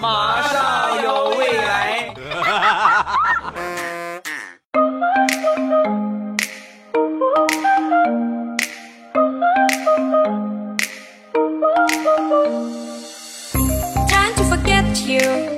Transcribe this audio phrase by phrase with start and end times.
[0.00, 2.14] 马上有未来。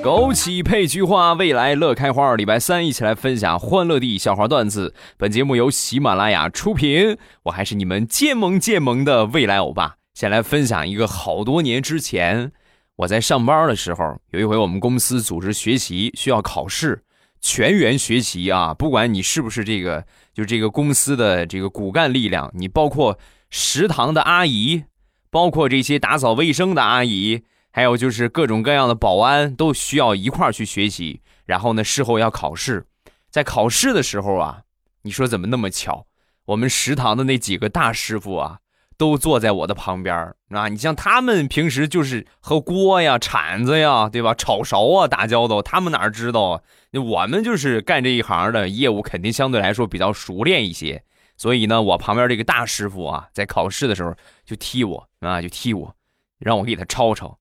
[0.03, 2.35] 枸杞配菊花，未来乐开花。
[2.35, 4.95] 礼拜三一起来分享欢乐地笑话段子。
[5.17, 9.95] 本节目由喜马拉雅出品，我还是你们渐萌渐萌的未来欧巴。
[10.13, 12.53] 先来分享一个好多年之前，
[12.97, 17.03] 我在上班的时候，有一回我们公司组织学习，需要考试，
[17.41, 18.73] 全员学习啊！
[18.73, 23.19] 不管你是不是这个，就这个公司的这个骨干力量，你包括
[23.51, 24.85] 食堂的阿姨，
[25.29, 27.45] 包括这些打扫卫生的阿姨。
[27.73, 32.87] 还有就是各种各样的保安都需要一块儿去学习，然后呢，事后要考试，
[33.29, 34.61] 在考试的时候啊，
[35.03, 36.07] 你说怎么那么巧？
[36.45, 38.61] 我们食堂的那几个大师傅啊，
[38.97, 40.69] 都坐在我的旁边啊。
[40.69, 44.35] 你像他们平时就是和锅呀、铲子呀，对吧？
[44.35, 46.61] 炒勺啊打交道，他们哪知道啊？
[46.93, 51.03] 我们就是干这一行的业务，肯定相对来说比较熟练一些。
[51.37, 54.15] 所以呢，我旁边这个大师傅啊，在考试的时候
[54.45, 55.97] 就踢我啊，就踢我，
[56.39, 57.39] 让我给他抄抄。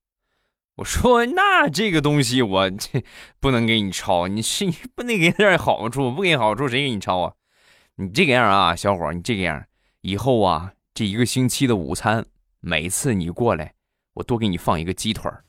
[0.78, 3.04] 我说那这个东西我这
[3.40, 7.34] 不能给你抄，你是你不能给点好处，不给好处谁给你抄啊？
[7.98, 9.64] 你这个样啊，小伙你这个样，
[10.02, 12.24] 以后啊这一个星期的午餐，
[12.60, 13.74] 每次你过来，
[14.14, 15.44] 我多给你放一个鸡腿儿。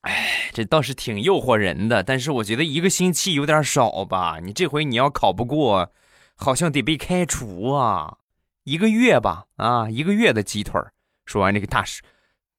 [0.00, 4.40] 哎，这倒是挺诱惑人的，但是我觉得一个星期有点少吧？
[4.42, 5.92] 你这回你要考不过，
[6.34, 8.18] 好像得被开除啊！
[8.64, 10.92] 一个月吧，啊，一个月的鸡腿儿。
[11.24, 12.02] 说完这个大师，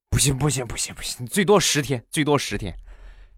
[0.09, 2.73] 不行不行不行不行，最多十天，最多十天，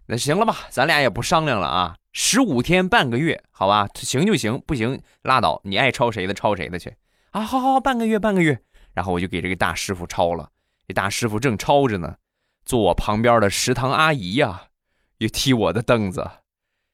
[0.06, 6.94] 那行了吧，咱俩也不商量了啊，十五天半个月，好吧，行就行，不行拉倒，你爱抄谁的抄谁的去。
[7.30, 8.60] 啊，好好好，半个月半个月，
[8.92, 10.50] 然后我就给这个大师傅抄了，
[10.86, 12.16] 这大师傅正抄着呢，
[12.66, 14.64] 坐我旁边的食堂阿姨呀，
[15.18, 16.30] 又踢我的凳子，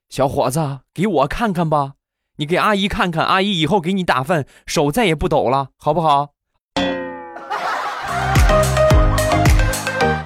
[0.09, 1.95] 小伙子，给我看看吧，
[2.37, 6.35] 你给阿姨看看，阿姨以后给你打饭手再也不抖了，好不好？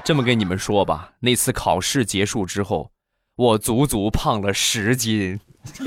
[0.04, 2.91] 这么跟你们说吧，那次考试结束之后，
[3.34, 5.40] 我足足胖了十斤。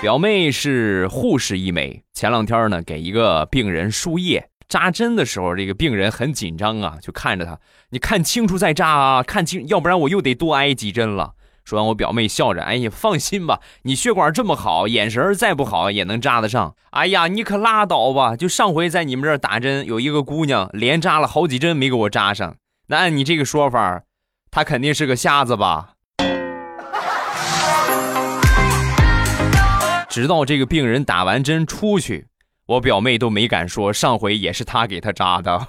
[0.00, 7.58] 表妹是护士一枚，前两天呢给一个病人输液扎针的时候，这个病人很紧张啊，就看着他，
[7.90, 11.34] 你看清楚再扎啊，看清，要不然我又得多挨几针了。
[11.64, 16.74] 说完，我表妹笑着：“哎呀，放心吧，你血管这么好，眼神再不好也能扎得上。
[16.90, 18.36] 哎呀，你可拉倒吧！
[18.36, 22.56] 就上回在你们这儿打针，有一个姑娘连扎了好几针没给我扎上。
[22.88, 24.02] 那按你这个说法，
[24.50, 25.90] 她肯定是个瞎子吧？”
[30.10, 32.26] 直到这个病人打完针出去，
[32.66, 35.66] 我表妹都没敢说上回也是她给她扎的。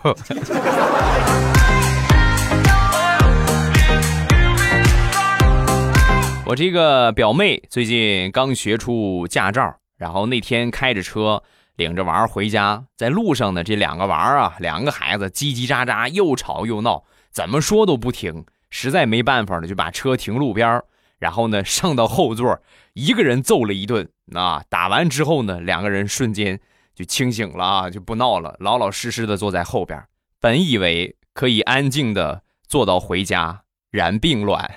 [6.46, 11.42] 我这个表妹最近刚学出驾照，然后那天开着车
[11.78, 20.84] 领着娃儿回家，在路上呢，这两个娃儿啊，两个孩子叽叽喳喳，又吵又闹，怎么说都不停，实在没办法了，就把车停路边
[21.18, 22.60] 然后呢上到后座，
[22.92, 26.60] 一个人揍了一顿，啊，打完之后呢，两个人瞬间
[26.94, 30.04] 就清醒了啊，就不闹了，老老实实的坐在后边，
[30.42, 33.62] 本以为可以安静的坐到回家，
[33.92, 34.70] 然并卵。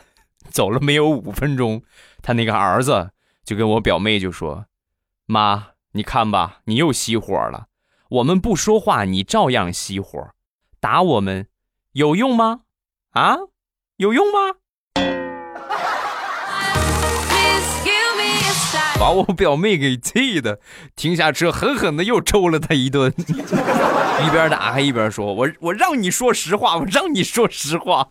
[0.51, 1.83] 走了没有五分钟，
[2.23, 3.11] 他那个儿子
[3.45, 4.67] 就跟我表妹就说
[5.27, 7.67] ：“妈，你看吧，你又熄火了。
[8.09, 10.31] 我们不说话，你照样熄火，
[10.81, 11.49] 打我们
[11.93, 12.61] 有用吗？
[13.13, 13.37] 啊，
[13.97, 14.59] 有用吗？”
[18.99, 20.59] 把我表妹给气的，
[20.97, 28.09] 停下车，狠狠的又抽了他一顿， 一边打还一边说：“我我让你说实话，我让你说实话。”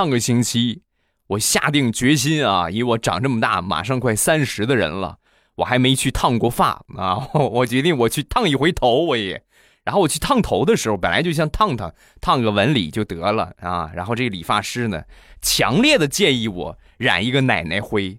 [0.00, 0.80] 上个星期，
[1.26, 5.18] 我下定决心啊，以我长这么大，马上快三十的人了，
[5.56, 7.28] 我还没去烫过发啊！
[7.36, 9.44] 我决定我去烫一回头，我也。
[9.84, 13.90] 然后我去烫头的时候，本来就想烫烫，烫个纹理就得了啊。
[13.94, 15.02] 然后这个理发师呢，
[15.42, 18.18] 强烈的建议我染一个奶奶灰。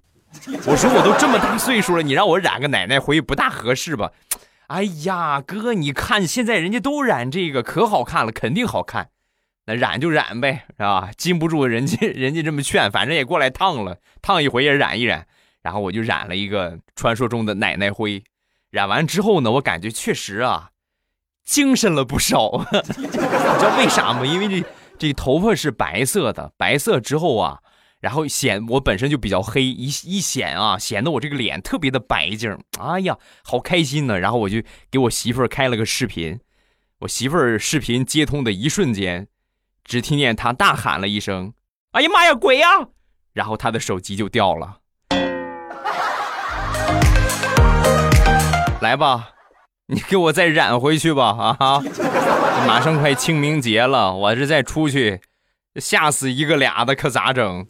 [0.67, 4.11] 我说我都这么大岁数了，你让我染个奶奶灰不大合适吧？
[4.67, 9.09] 哎呀，哥，你看现在人家都染这个，可好看了，肯定好看。
[9.77, 11.09] 染就染呗，是吧？
[11.17, 15.27] 禁不住人家， 人家这么劝，反正也过来烫了，烫一回也染一染。
[15.61, 18.23] 然后我就染了一个传说中的奶奶灰。
[18.71, 20.69] 染完之后呢，我感觉确实啊，
[21.43, 22.65] 精神了不少。
[22.97, 24.25] 你知道为啥吗？
[24.25, 27.59] 因为这这头发是白色的，白色之后啊，
[27.99, 32.57] 然后显我本身就比较黑，一一显啊，显得我这个脸特别的白净。
[32.79, 34.19] 哎呀，好开心呢！
[34.19, 36.39] 然后我就给我媳妇儿开了个视频，
[37.01, 39.27] 我媳妇儿视频接通的一瞬间，
[39.83, 41.53] 只听见他大喊了一声
[41.93, 42.67] ：“哎呀妈呀，鬼呀！”
[43.33, 44.77] 然后他的手机就掉了。
[48.81, 49.29] 来吧，
[49.87, 51.35] 你给我再染回去吧！
[51.37, 51.83] 啊哈，
[52.65, 55.21] 马上快清明节了，我这再出去。
[55.75, 57.65] 吓死一个俩的可咋整？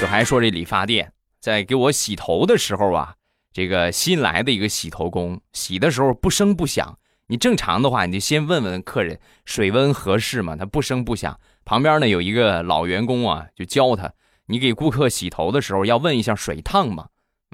[0.00, 3.16] 就还说这理发店在给我洗头的时候啊，
[3.56, 6.98] 这个新来的一个洗头工洗的时候不声不响。
[7.28, 10.54] 你正常的话，你就先问问客人水温合适吗？
[10.56, 11.40] 他不声不响。
[11.64, 14.12] 旁边呢有一个老员工啊，就教他，
[14.48, 17.06] 你给顾客洗头的时候要问一下水烫吗？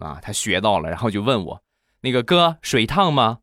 [0.03, 1.63] 啊，他学到了，然后就问我。
[2.01, 3.39] 那个哥，水烫吗？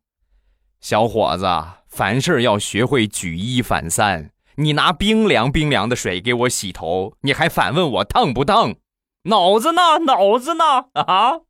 [0.82, 1.46] 小伙子，
[1.88, 4.32] 凡事要学会举一反三。
[4.56, 8.74] 你拿冰凉冰凉的水给我洗头，你还反问我烫不烫？
[9.22, 10.00] 脑子呢？
[10.04, 10.64] 脑子呢？
[10.92, 11.40] 啊！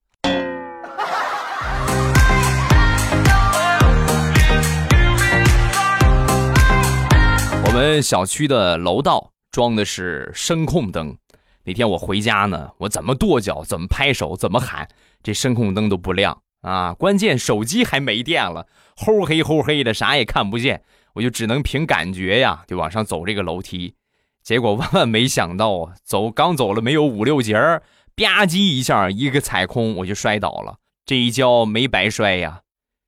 [7.73, 11.17] 我们小区的楼道装的是声控灯。
[11.63, 14.89] 那天我回家呢，我怎么跺脚，怎么拍手，怎么喊，
[15.23, 16.43] 这声控灯都不亮。
[16.63, 20.83] 啊， 关键手机还没电了，齁黑齁黑的，啥也看不见，
[21.15, 23.95] 我就只能凭感觉呀，就往上走这个楼梯。
[24.43, 27.85] 结果万万没想到啊，走刚走了没有五六节儿，
[28.17, 30.79] 吧唧一下，一个踩空，我就摔倒了。
[31.07, 32.63] 这一跤没白摔呀，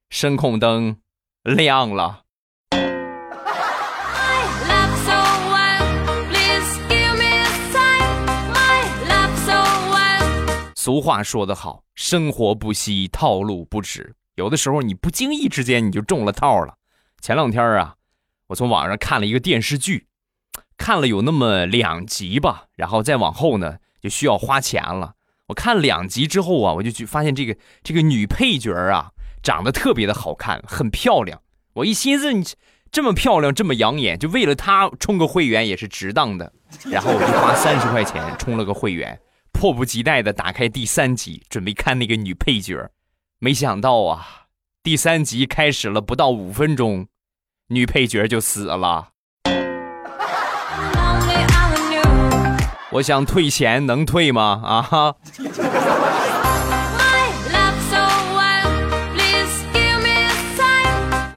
[0.09, 0.99] 声控灯
[1.43, 2.22] 亮了。
[10.85, 14.17] 俗话说得好，生活不息，套路不止。
[14.35, 16.75] 有的时候你不经意之间你就中了套了。
[17.21, 17.95] 前两天啊，
[18.49, 20.09] 我从网上看了一个电视剧，
[20.77, 25.15] 看了有那么两集吧，然后再往后呢就需要花钱了。
[25.47, 31.43] 我看两集之后啊，我就去发现这个这个女配角啊长得特别的好看，很漂亮。
[31.75, 32.45] 我一寻思，你
[32.91, 36.53] 这么漂亮，这么养眼，就为了她充个会员也是值当的。
[36.91, 39.17] 然后我就花三十块钱充了个会员。
[39.53, 42.91] 迫不及待的打开第三集，准备看那个女配角，
[43.39, 44.47] 没想到啊，
[44.83, 47.07] 第三集开始了不到五分钟，
[47.69, 49.11] 女配角就死了。
[52.91, 54.61] 我想退钱，能退吗？
[54.65, 55.17] 啊哈！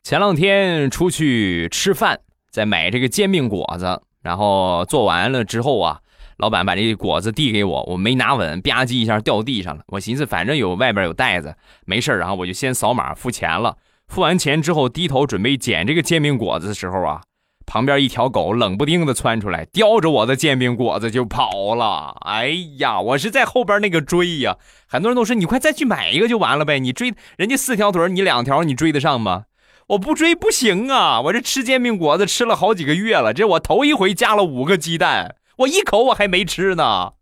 [0.03, 2.19] 前两天出去吃饭，
[2.51, 6.01] 在买这个煎饼果子，然后做完了之后啊。
[6.37, 9.83] 老板把这果子递给我，我没拿稳，吧唧一下掉地上了。
[9.87, 11.55] 我寻思反正有外边有袋子，
[11.85, 13.77] 没事然后我就先扫码付钱了。
[14.07, 17.21] 付完钱之后，低头准备捡这个煎饼果子的时候啊，
[17.65, 22.15] 旁边一条狗冷不丁的窜出来，叼着我的煎饼果子就跑了。
[22.25, 22.49] 哎
[22.79, 24.57] 呀，我是在后边那个追呀。
[24.87, 29.45] 很多人都说你快再去买一个就完了呗，你追人家四条腿，你两条，你追得上吗？
[29.87, 35.35] 我不追不行啊，我这吃煎饼果子吃了好几个月了，这我头一回加了五个鸡蛋。
[35.57, 37.13] 我一口我还没吃呢，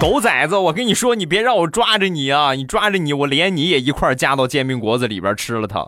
[0.00, 0.56] 狗崽子！
[0.56, 2.54] 我跟你说，你别让我抓着你啊！
[2.54, 5.86] 你抓着你，我连你也一块夹到煎饼果子里边吃了它。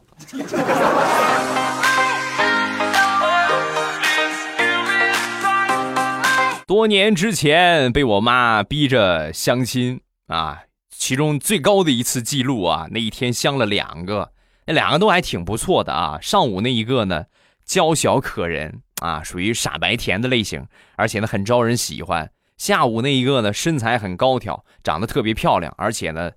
[6.67, 10.65] 多年之前被我妈逼着相亲啊，
[10.95, 14.33] 其中最高的一次记录啊，那一天相了两个，
[14.67, 16.19] 那两个都还挺不错的啊。
[16.21, 17.25] 上午那一个呢。
[17.73, 22.31] 娇小可人啊，属于傻白甜的类型，而且呢很招人喜欢。
[22.59, 26.33] 下午那一个呢，身材很高挑，长得特别漂亮，而且呢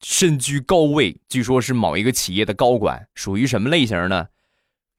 [0.00, 4.28] 身居高位，据说是某一个企业的高管，属于什么类型呢？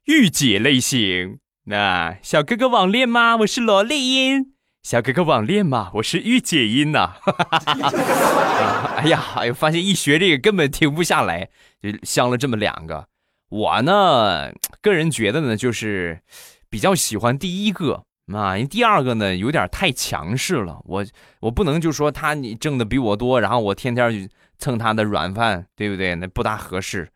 [0.08, 1.40] 御姐类型。
[1.64, 3.38] 那小哥哥网恋吗？
[3.38, 4.56] 我是萝莉音。
[4.84, 5.92] 小哥哥网恋吗？
[5.94, 7.14] 我是御姐音呐。
[8.98, 11.48] 哎呀，哎呀，发现一学这个根本停不下来，
[11.82, 13.08] 就相了这么两个。
[13.50, 14.52] 我呢，
[14.82, 16.22] 个人觉得呢，就是
[16.70, 20.82] 比较喜欢第一个啊，因为第二个呢有点太强势了。
[20.86, 21.06] 我
[21.40, 26.16] 我不能就说他你挣的比我多，然后我天天去蹭他的软饭，对不对？
[26.16, 27.10] 那不大合适。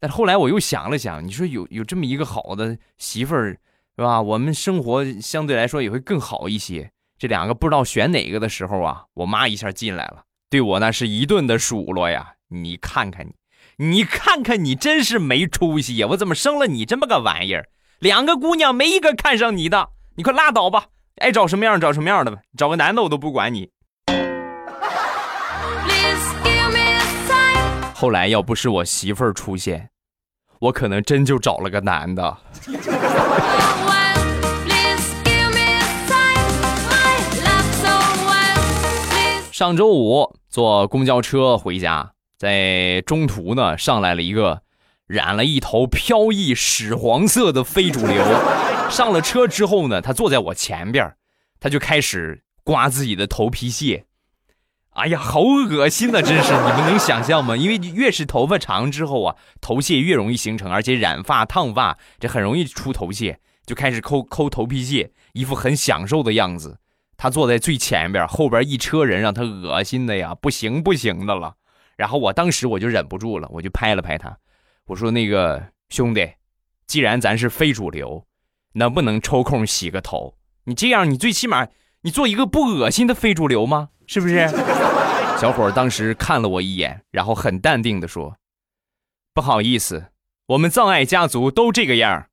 [0.00, 3.56] 但后来我又想了想，你说有有这么一个好的媳妇儿，
[3.96, 4.20] 是吧？
[4.20, 6.90] 我们生活相对来说也会更好一些。
[7.16, 12.34] 这两个不知道选哪个的时候啊，我妈一下进来了，对我那是一顿的数落呀。
[12.48, 13.32] 你看看你。
[13.78, 16.06] 你看看你，真是没出息呀！
[16.08, 17.68] 我怎么生了你这么个玩意儿？
[17.98, 20.86] 两个姑娘没一个看上你的，你快拉倒吧！
[21.16, 23.68] 爱找什么样找什么样的吧，找个男的我都不管你。
[27.92, 29.90] 后来要不是我媳妇儿出现，
[30.58, 32.38] 我可能真就找了个男的。
[39.52, 44.62] 上周五坐公交车回家，在中途呢上来了一个
[45.06, 48.16] 染了一头飘逸屎黄色的非主流。
[48.90, 51.14] 上了车之后呢，他坐在我前边，
[51.58, 54.04] 他就开始刮自己的头皮屑。
[54.90, 56.22] 哎呀，好恶心呐！
[56.22, 57.54] 真是，你们能想象吗？
[57.54, 66.78] 因为越是头发长之后啊，头屑越容易形成，而且染发、烫发这很容易出头屑，就开始抠抠头皮屑，一副很享受的样子。
[67.18, 71.56] 他坐在最前边，后边一车人让他恶心的呀，不行不行的了。
[71.96, 74.36] 然后我当时我就忍不住了，我就拍了拍他，
[74.86, 76.34] 我说：“那个兄弟，
[76.86, 78.26] 既然咱是非主流，
[78.74, 80.36] 能不能抽空洗个头？
[80.64, 81.68] 你这样，你最起码
[82.02, 83.90] 你做一个不恶心的非主流吗？
[84.06, 84.46] 是不是？”
[85.40, 88.36] 小伙当时看了我一眼，然后很淡定的说
[89.34, 90.12] ：“不好意思，
[90.46, 92.28] 我们葬爱家族都这个样。”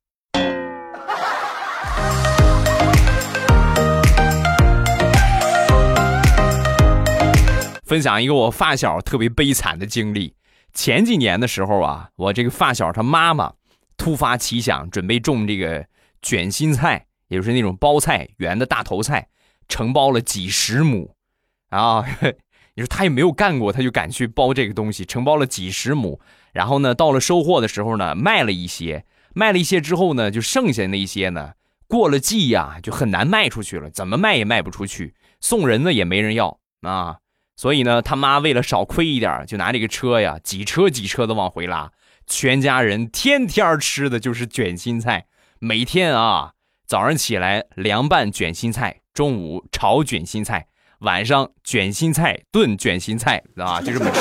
[7.84, 10.34] 分享一个我发小特别悲惨的经历。
[10.72, 13.52] 前几年的时候啊，我这个发小他妈妈
[13.96, 15.86] 突发奇想，准备种这个
[16.22, 19.28] 卷心菜，也就是那种包菜，圆的大头菜，
[19.68, 21.14] 承包了几十亩。
[21.68, 22.04] 啊，
[22.74, 26.18] 你说他也没有干过，他就敢去包这个东西，承包了几十亩。
[26.52, 31.52] 然后呢，到了收获的时候呢，卖了一些，卖了一些之后呢，就剩下那些呢，
[31.86, 37.18] 过了季呀，就很难卖出去了，怎么卖也卖不出去，送人呢也没人要啊。
[37.56, 41.90] 所以呢，他妈为了少亏一点，就拿这个车呀，几车几车的往回拉。
[42.26, 45.26] 全家人天天吃的就是卷心菜，
[45.58, 46.52] 每天啊，
[46.86, 50.66] 早上起来凉拌卷心菜，中午炒卷心菜，
[51.00, 54.20] 晚上卷心菜炖卷心菜啊， 就这么吃。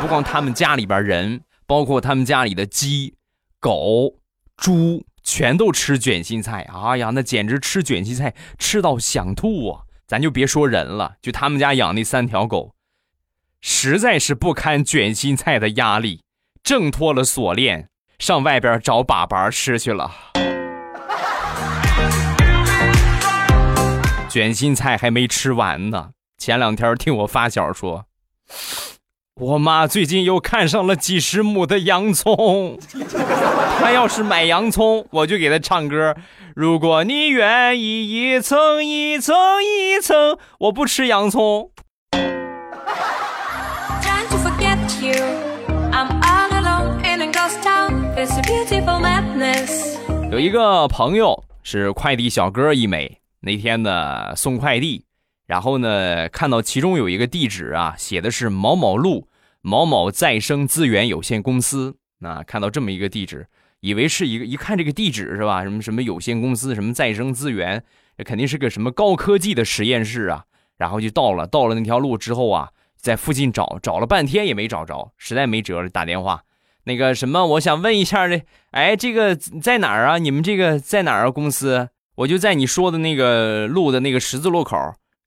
[0.00, 3.14] 不光他们家里边人，包括他们家里的鸡、
[3.60, 4.16] 狗、
[4.56, 6.68] 猪，全都吃卷心菜。
[6.72, 9.82] 哎呀，那简直吃卷心菜吃到想吐啊！
[10.08, 12.74] 咱就别说人了，就他们家养那三条狗，
[13.60, 16.22] 实在是不堪卷心菜的压力，
[16.64, 20.10] 挣脱了锁链，上外边找粑粑吃去了。
[24.30, 28.06] 卷心菜还没吃完呢，前两天听我发小说，
[29.34, 32.78] 我妈最近又看上了几十亩的洋葱，
[33.78, 36.16] 她要是买洋葱，我就给她唱歌。
[36.58, 41.70] 如果你愿意一层一层一层，我不吃洋葱。
[50.32, 55.04] 有一个朋友是快递小哥一枚，那天呢送快递，
[55.46, 59.28] 然后呢看到其中有一个地址啊，写的是某某路
[59.60, 63.46] 某某再生资源有限公司，那看到这么一个地址。
[63.80, 65.62] 以为是一个，一看这个地址是吧？
[65.62, 67.82] 什么什么有限公司，什么再生资源，
[68.16, 70.44] 这肯定是个什么高科技的实验室啊！
[70.76, 76.42] 然后就到了，到了那条路之后啊，在附近找，找了半天也没找着，实在没辙了，打电话，
[76.84, 80.18] 那个什么，我想问一下呢，哎，这个在哪儿啊？
[80.18, 81.30] 你们这个在哪儿啊？
[81.30, 81.88] 公司？
[82.16, 84.76] 我就在你说的那个路的那个十字路口。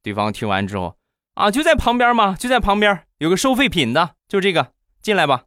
[0.03, 0.97] 对方听完之后，
[1.35, 2.35] 啊，就在旁边嘛？
[2.35, 5.43] 就在旁边，有个收废品的，就这个，进来吧。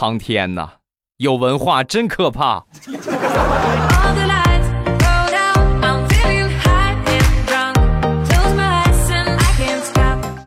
[0.00, 0.76] 苍天呐，
[1.18, 2.64] 有文化真可怕！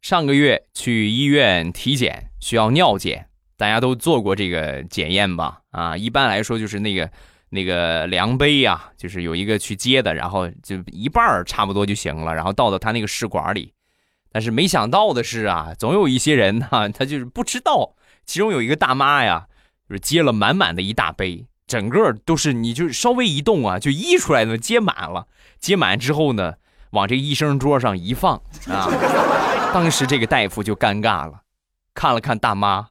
[0.01, 5.59] 上个月去医院体检，需要尿检，大家都做过这个检验吧？
[5.69, 7.07] 啊，一般来说就是那个
[7.49, 13.71] 那个量杯呀，就是有一个去接的，然后就一半儿差不多就行了，然后倒到他那个试管里。
[14.31, 17.93] 但是没想到的是啊，总有一些人呢，他就是不知道。
[18.25, 19.47] 其中有一个大妈呀，
[19.87, 25.27] 就是接了满满的一大杯，整个都是，你就稍微一动啊，就溢出来的，接满了。
[25.59, 26.55] 接满之后呢，
[26.91, 28.35] 往这医生桌上一放
[28.67, 28.89] 啊，
[29.73, 31.41] 当时这个大夫就尴尬了，
[31.93, 32.87] 看了看大妈，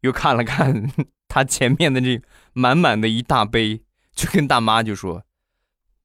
[0.00, 0.90] 又看了看
[1.28, 2.20] 他前面的这
[2.52, 3.82] 满满的一大杯，
[4.14, 5.24] 就跟大妈就说：“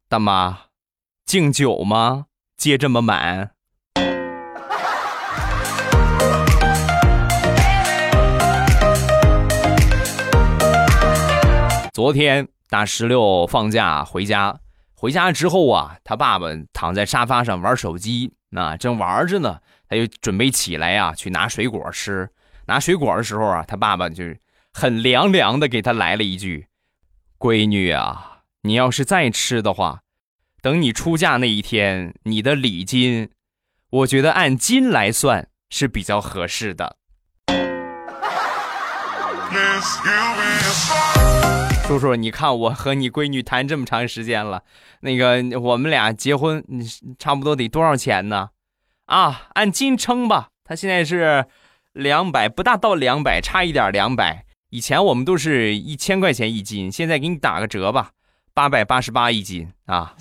[0.10, 0.64] 大妈，
[1.26, 2.26] 敬酒吗？
[2.58, 3.52] 接这么满。”
[11.94, 14.60] 昨天大石榴放假回家，
[14.96, 22.28] 回家之后啊，他爸爸躺在沙发上玩手机，那正玩着呢，他就准备起来呀，去拿水果吃。
[22.66, 24.24] 拿水果的时候啊，他爸爸就
[24.74, 26.66] 很凉凉的给他来了一句
[27.38, 30.00] ：“闺女啊，你要是再吃的话，
[30.64, 33.30] 等你出嫁那一天，你的礼金，
[33.92, 36.98] 我觉得按斤来算是比较合适的。
[41.86, 44.64] 叔叔，你看我和你闺女谈这么长时间了，
[45.02, 46.64] 那个我们俩结婚，
[47.20, 48.52] 差不多得多少钱呢？
[49.06, 51.46] 啊，按斤称吧，他现在是
[51.92, 54.46] 两百，不大到两百，差一点两百。
[54.70, 58.12] 以前我们都是一千块钱一斤，现在给你打个折吧，
[58.54, 60.16] 八百八十八一斤啊。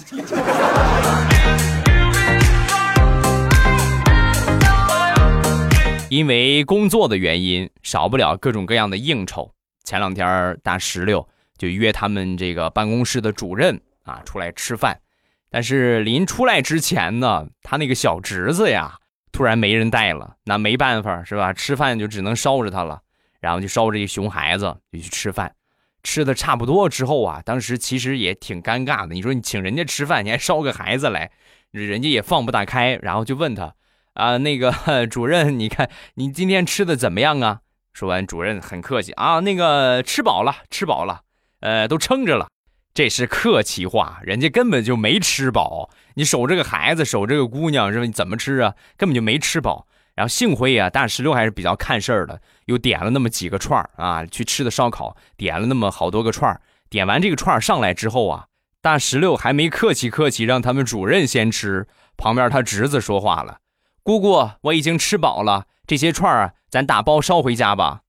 [6.10, 9.52] 因为工作的原因，少不了各种各样的应酬。
[9.84, 11.26] 前两天大石榴
[11.62, 15.00] 就约他们这个办公室的主任啊出来吃饭，
[15.48, 18.98] 但是临出来之前呢，他那个小侄子呀
[19.30, 21.52] 突然没人带了，那没办法是吧？
[21.52, 23.00] 吃饭就只能捎着他了，
[23.38, 25.54] 然后就捎着一熊孩子就去吃饭，
[26.02, 29.14] 吃的差不多之后啊，当时其实也挺尴尬的。
[29.14, 31.30] 你说你请人家吃饭，你还捎个孩子来，
[31.70, 33.72] 人家也放不大开，然后就问他。
[34.14, 34.74] 啊，那个
[35.06, 37.60] 主任，你看你今天吃的怎么样啊？
[37.92, 41.20] 说完，主任很客气啊，那个吃饱了，吃饱了，
[41.62, 42.48] 呃，都撑着了。
[42.94, 45.88] 这是客气话，人家根本就没吃饱。
[46.14, 48.04] 你守这个孩子，守这个姑娘，是吧？
[48.04, 48.74] 你怎么吃啊？
[48.98, 49.86] 根本就没吃饱。
[50.14, 56.60] 然后幸亏啊，大石榴还是比较看事儿的，又点了那么几个串儿啊，去吃的烧烤，点了那么好多个串儿。
[56.90, 58.44] 点完这个串儿上来之后啊，
[58.82, 61.88] 大石榴还没客气客气，让他们主任先吃。
[62.18, 63.60] 旁边他侄子说话了。
[64.02, 68.01] 姑姑，我已经吃饱了，这些串儿咱打包捎回家吧。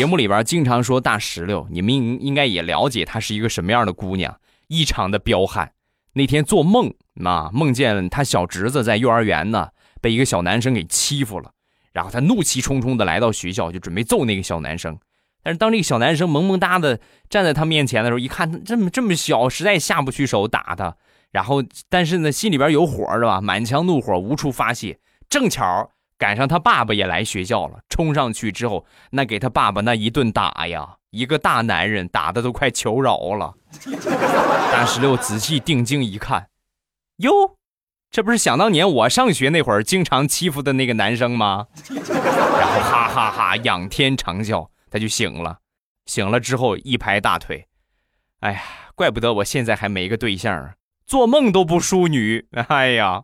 [0.00, 5.72] 节目里边经常说大石榴，你们应应该也了解她是一个什么样的姑娘，异常的彪悍。
[6.14, 9.68] 那天做梦啊，梦见她小侄子在幼儿园呢，
[10.00, 11.50] 被一个小男生给欺负了，
[11.92, 14.98] 然后他怒气冲冲的来到学校，就准备揍那个小男生。
[15.42, 20.96] 但是当这个小男生萌萌哒的站在他面前的时候，一看这么这么小，实在下不去手打他。
[21.30, 23.42] 然后，但是呢，心里边有火是吧？
[23.42, 24.98] 满腔怒火无处发泄。
[25.28, 33.54] 正巧赶上他爸爸也来学校了，冲上去之后，那给他爸爸那一顿打呀，一个大男人打的都快求饶了。
[34.70, 36.50] 大石榴仔细定睛一看，
[37.16, 37.56] 哟，
[38.10, 41.68] 这不是想当年我上学那会儿经常欺负的那个男生吗？
[41.88, 44.68] 然后哈哈哈仰天长啸。
[44.90, 45.60] 他就醒了，
[46.06, 47.68] 醒了之后一拍大腿，
[48.40, 48.62] 哎呀，
[48.94, 50.74] 怪不得我现在还没个对象，
[51.06, 52.46] 做梦都不淑女。
[52.68, 53.22] 哎呀，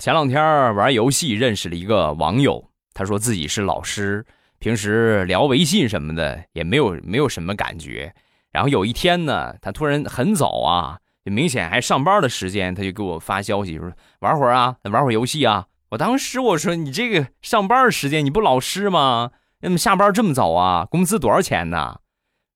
[0.00, 4.24] 前两天玩游戏认识了一个网友，他说自己是老师，
[4.58, 8.14] 平时聊微信什么的也没有没有什么感觉。
[8.50, 10.98] 然后有一天呢，他突然很早啊。
[11.22, 15.66] 就明显还上班的时间，他就给我发消息说玩会儿啊，玩会儿游戏啊。
[15.90, 19.32] 我当时我说你这个上班时间你不老师吗？
[19.60, 20.86] 那么下班这么早啊？
[20.90, 21.98] 工资多少钱呢？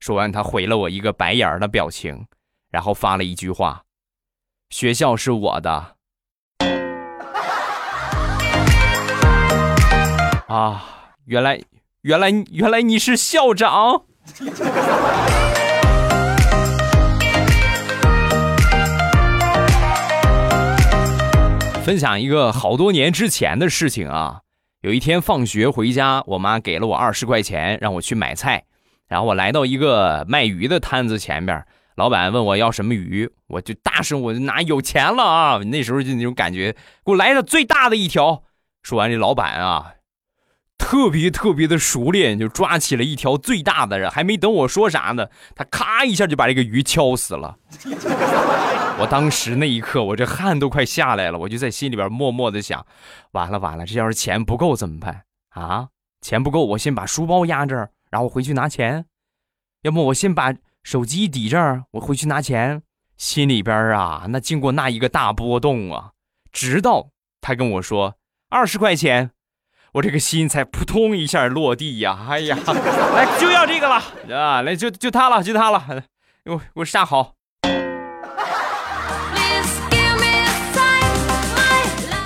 [0.00, 2.26] 说完他回了我一个白眼儿的表情，
[2.70, 3.82] 然后发了一句话：
[4.70, 5.96] 学校是我的。
[10.46, 10.84] 啊，
[11.24, 11.58] 原来
[12.02, 14.02] 原来原来你是校长。
[21.82, 24.40] 分享一个好多年之前的事情啊！
[24.82, 28.64] 有一天放学回家，我妈给了我二十块钱，让我去买菜。
[29.08, 31.64] 然后我来到一个卖鱼的摊子前边，
[31.96, 35.56] 老板问我要什么鱼，我就大声我就拿有钱了啊！
[35.64, 38.42] 那时候就那种感觉，给我来的最大的一条。
[38.82, 39.93] 说完，这老板啊。
[40.84, 47.56] 特别特别的熟练，就抓起了一条最大的人，还没等我说啥呢，他咔一下就把这个鱼敲死了。
[49.00, 52.86] 我当时那一刻，我这汗都快下来了，我就在心里边默默的想：
[53.32, 55.88] 完了完了，这要是钱不够怎么办啊？
[56.20, 59.04] 钱不够，我先把书包压这儿，然后回去拿钱；
[59.82, 62.82] 要么我先把手机抵这儿，我回去拿钱。
[63.16, 66.10] 心里边啊，那经过那一个大波动啊，
[66.52, 67.08] 直到
[67.40, 68.16] 他跟我说
[68.50, 69.30] 二十块钱。
[69.94, 72.18] 我这个心才扑通一下落地呀！
[72.28, 74.02] 哎呀，来 就要这个了
[74.36, 74.60] 啊！
[74.62, 76.02] 来就就它了，就它了，
[76.44, 77.34] 给我给我下好。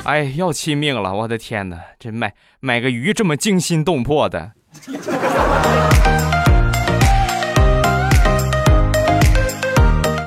[0.04, 1.12] 哎，要亲命了！
[1.12, 4.52] 我的天哪，这买买个鱼这么惊心动魄的。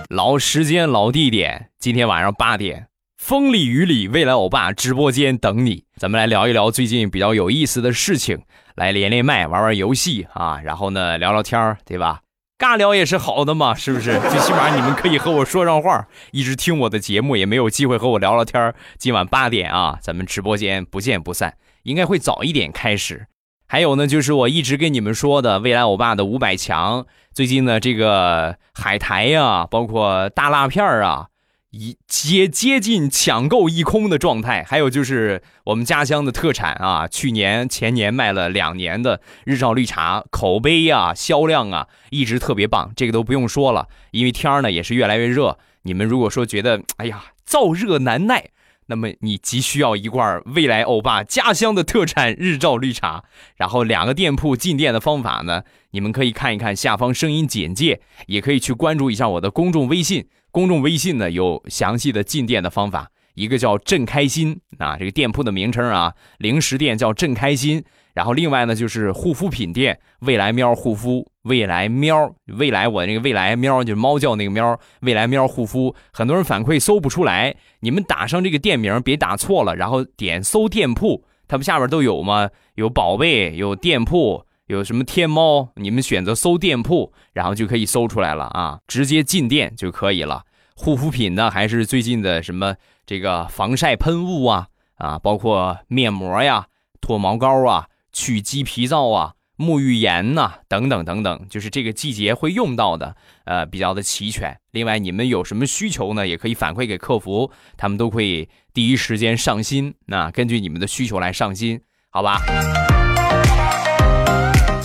[0.10, 2.91] 老时间老地点，今天晚上八点。
[3.22, 5.84] 风里雨里，未来欧巴直播间等你。
[5.96, 8.42] 咱们来聊一聊最近比较有意思的事情，
[8.74, 12.22] 来连连麦，玩玩游戏啊，然后呢聊聊天对吧？
[12.58, 14.20] 尬聊也是好的嘛，是不是？
[14.28, 21.54] 最起码你们可以和我说上话，一直听我的节目也没有机会和我聊聊天今晚八点啊，咱们直播间不见不散，
[21.84, 23.28] 应该会早一点开始。
[23.68, 31.28] 还有呢，就是我一直跟你们说的未来欧巴的五百强，最近呢这个海苔呀，包括大辣片啊。
[31.72, 45.58] 一接接近抢购一空的状态，还有就是我们家乡的特产啊，去年前年卖了两年的日照绿茶，口碑啊、销量啊一直特别棒，这个都不用说了，因为天儿呢也是越来越热。
[45.84, 48.50] 你们如果说觉得哎呀燥热难耐，
[48.88, 53.24] 那么你急需要一罐未来欧巴家乡的特产日照绿茶。
[53.56, 60.28] 然后两个店铺进店的方法呢，你们可以看一看下方声音简介，也可以去关注一下我的公众微信。
[60.52, 67.84] 公众微信呢有详细的进店的方法，一个叫“朕开心”啊，这个店铺的名称啊，零食店叫“朕开心”。
[68.14, 75.96] 然后另外呢就是护肤品店“未来喵护肤”，未来喵，未来我那个未来喵就是猫叫那个喵，未来喵护肤。
[76.12, 82.50] 很多人反馈搜不出来，你们打上这个店名，别打错了，然后点搜店铺，它不下边都有吗？
[82.76, 84.46] 有宝贝，有店铺。
[84.72, 90.46] 有什么天猫，你们选择搜店铺，然后就可以搜出来了啊，直接进店就可以了。
[90.76, 96.68] 护肤品呢，还是最近的什么这个防晒喷雾啊啊，包括面膜呀、
[97.02, 104.58] 脱毛膏啊、去鸡皮皂啊、沐浴盐呐等等等等，就是这个季节会用到的，呃，比较的齐全。
[104.72, 112.40] 另外，你们有什么需求呢，也可以反馈给客服，他们都会第一时间上新，那根据你们的需求来上新，好吧？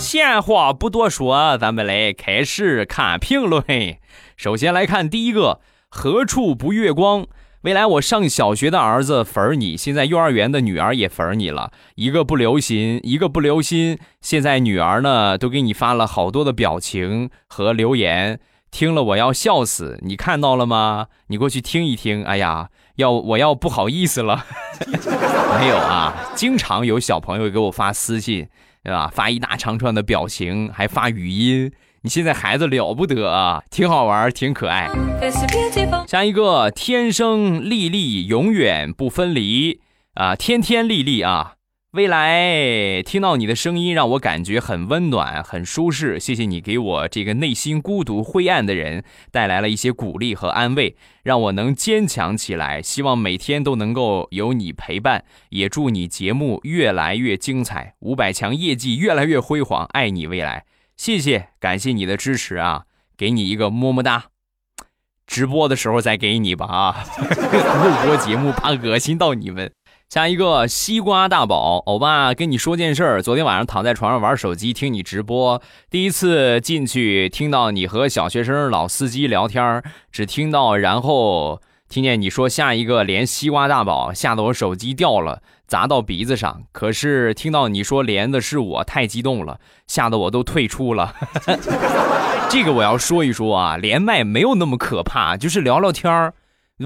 [0.07, 3.61] 闲话不多说，咱们来开始看评论。
[4.37, 7.27] 首先来看第一个，何处不月光？
[7.63, 13.99] 未来我上小学的儿子粉儿你，现在幼儿园的女儿也粉儿你了，一个不留心，一个不留心。
[14.21, 18.39] 现在女儿呢，都给你发了好多的表情和留言，
[18.71, 19.99] 听了我要笑死。
[20.03, 21.07] 你看到了吗？
[21.27, 22.23] 你过去听一听。
[22.23, 24.45] 哎呀，要我要不好意思了。
[25.59, 28.47] 没有啊，经常有小朋友给我发私信。
[28.87, 29.11] 对吧？
[29.13, 31.69] 发一大长串的表情，还发语音。
[32.03, 34.89] 你现在孩子了不得啊，挺好玩，挺可爱。
[36.07, 39.81] 下一个，天生丽丽，永远不分离
[40.13, 41.55] 啊，天天丽丽啊。
[41.97, 46.19] 未来听到你的声音，让我感觉很温暖，很舒适。
[46.19, 52.83] 谢谢你给我这个内心孤独、灰暗的人带来了一些鼓励和安慰，让我能坚强起来。
[52.83, 59.83] 希望每天都能够有你陪伴，也祝你节目越来越精彩，五百强业绩越来越辉煌。
[59.93, 62.83] 爱你，未来，谢谢，感谢你的支持啊！
[63.17, 64.25] 给你一个么么哒。
[65.25, 67.03] 直播的时候再给你吧啊！
[67.17, 69.71] 录播节目怕恶心到你们。
[70.09, 73.21] 下一个西瓜大宝，欧巴跟你说件事儿。
[73.21, 86.63] 昨天晚上躺在床上玩手机，听你直播，第一次进去听到你和小学生、老司机聊天，只听到然后听见你说下一个连西瓜大宝，吓得我手机掉了，砸到鼻子上。
[86.71, 91.13] 可是听到你说连的是我，太激动了，吓得我都退出了。
[92.49, 96.33] 这个我要说一说啊，连麦没有那么可怕，就是聊聊天儿。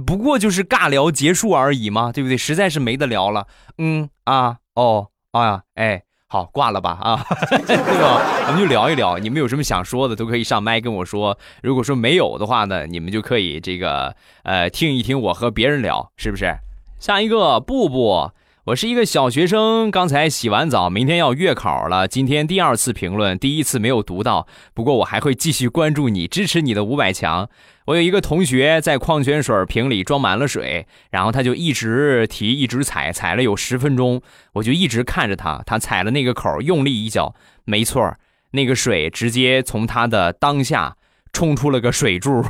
[0.05, 2.37] 不过就是尬聊结束而已嘛，对不对？
[2.37, 3.47] 实在是没得聊了。
[3.77, 7.25] 嗯啊哦啊哎，好挂了吧啊，
[7.67, 8.45] 对吧？
[8.47, 11.37] 我们就聊一聊，你们有什么想说的都可以上麦跟我说。
[11.61, 16.57] 如果说没有的话呢，你们就可以这个呃听一听我和别人聊，是不是？
[16.99, 18.31] 下一个布布。
[18.65, 22.07] 我是一个小学生，刚才洗完澡，明天要月考了。
[22.07, 27.49] 今天第二次评论，第一次没有读到，不过我还会继续关注你，支持你的五百强。
[27.85, 34.21] 我有一个同学在矿泉水瓶里装满了水，然后他就一直提，一直踩，踩了有十分钟，
[34.53, 37.33] 我就一直看着他，他踩了那个口，用力一脚，
[37.65, 38.15] 没错，
[38.51, 40.95] 那个水直接从他的当下
[41.33, 42.43] 冲出了个水柱，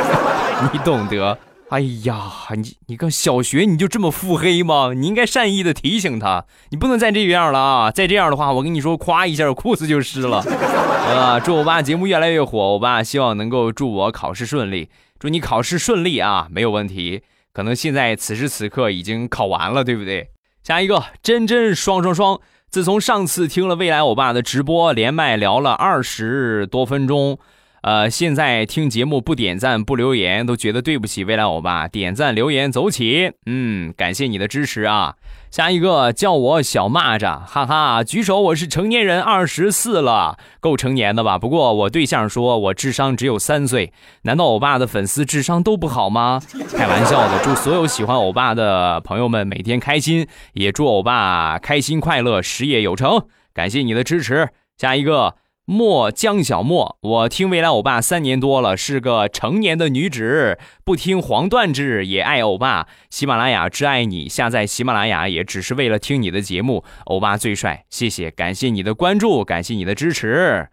[0.72, 1.38] 你懂得。
[1.70, 4.92] 哎呀，你你个小学你就这么腹黑吗？
[4.94, 7.90] 你应该善意的提醒他，你不能再这样了啊！
[7.90, 10.38] 再这样的话，我跟你说，夸一下裤子就湿了。
[10.38, 17.20] 啊，祝我爸节目越来越火，我爸希望能够祝我考试顺利，祝你考试顺利啊，没有问题。
[17.52, 20.30] 可能现在此时此刻已经考完了，对不对？
[20.62, 27.38] 下一个，真真双双双，自从上次听了未来我爸的直播连麦聊了二十多分钟。
[27.82, 35.14] 呃，现在听节目不点赞不留言都觉得对不起未来欧巴，点赞留言走起，嗯，感谢你的支持啊！
[35.50, 41.38] 下一个叫我小蚂蚱，哈哈，举手，我是成年人，二十四了，够成年的吧？
[41.38, 46.42] 不过我对象说我智商只有三岁，难道欧巴的粉丝智商都不好吗？
[46.76, 53.22] 开玩笑的，祝所有喜欢欧巴的朋友们每天开心，也祝欧巴开心快乐，事业有成，
[53.54, 54.48] 感谢你的支持。
[54.76, 55.36] 下一个。
[55.70, 62.88] 莫江小莫，我听未来欧巴三年多了，是个成年的女子，不听黄段子也爱欧巴。
[63.10, 66.84] 喜马拉雅只爱你，下载喜马拉雅也只是为了听你的节目。
[67.04, 70.70] 欧巴最帅，谢谢，感谢你的关注，感谢你的支持。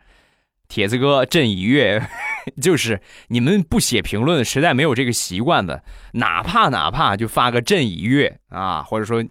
[0.69, 2.01] 铁子哥，朕已阅，
[2.61, 9.21] 就是你们不写评论，实在没有这个习惯的，哪怕哪怕就发个朕已阅啊，或者说。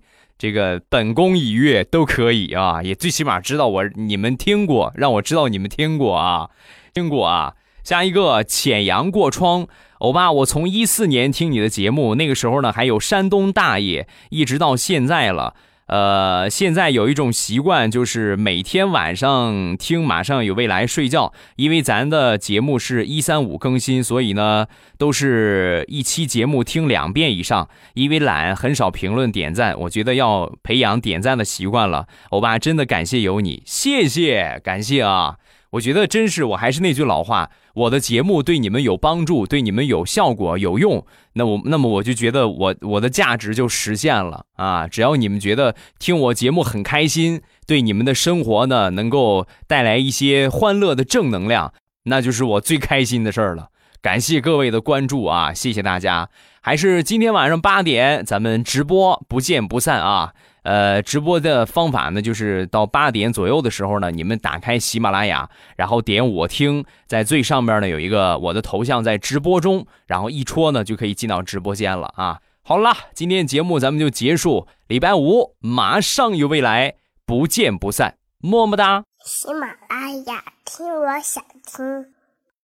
[0.45, 6.51] 这个本宫已阅都可以啊，也最起码知道我你们听过，让我知道你们听过啊，
[6.93, 7.55] 听过啊。
[7.83, 9.67] 下一个浅阳过窗，
[10.01, 15.55] 欧巴，我从一四年听你的节目，那个时候呢还有山东大爷，一直到现在了。
[15.87, 24.67] 呃，现在有一种习惯，就是每天晚上听《马上有未来》睡觉，因为咱的节目是一三五更新，所以呢，
[24.97, 27.69] 都是一期节目听两遍以上。
[27.93, 32.07] 因为懒，很少评论点赞，我觉得要培养点赞的习惯了。
[32.31, 35.37] 欧巴，真的感谢有你，谢谢，感谢啊。
[35.75, 44.87] 我觉得真是，我还是那句老话，我的节目对你们有帮助，对你们有效果、有用，那我那么我就觉得我我的价值就实现了啊！
[44.87, 51.73] 只要你们觉得听我节目很开心，对你们的生活呢能够带来一些欢乐的正能量，
[52.05, 53.71] 那就是我最开心的事儿了。
[54.01, 56.29] 感谢各位的关注啊，谢谢大家！
[56.61, 60.35] 还是今天晚上八点咱们直播，不见不散啊！
[60.65, 72.41] 呃，直播的方法呢，就是到八点左右的时候呢，你们打开喜马拉雅，然后点我听，在最上面呢有一个我的头像在直播中，然后一戳呢就可以进到直播间了啊。
[72.63, 76.95] 好了，今天节目咱们就结束，礼拜五马上有未来，
[77.27, 79.05] 不见不散，么么哒。
[79.23, 82.14] 喜马拉雅听，我想听。